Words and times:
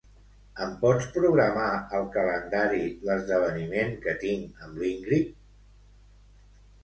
Em 0.65 0.71
pots 0.83 1.07
programar 1.17 1.65
al 1.97 2.07
calendari 2.15 2.87
l'esdeveniment 3.09 3.93
que 4.05 4.15
tinc 4.23 4.63
amb 4.69 4.81
la 4.85 4.87
Ingrid? 4.95 5.29